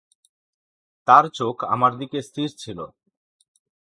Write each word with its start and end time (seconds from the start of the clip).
তার 1.07 1.25
চোখ 1.29 1.55
আমার 1.65 1.91
দিকে 1.97 2.17
স্থির 2.21 2.49
ছিল। 2.57 2.79